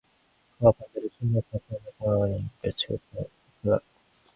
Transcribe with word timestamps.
그와 0.57 0.71
반대로 0.71 1.09
춘우의 1.19 1.43
가슴은 1.51 1.79
공연히 1.99 2.49
물결치고 2.61 2.87
가늘게 3.13 3.31
떨렸다. 3.63 3.83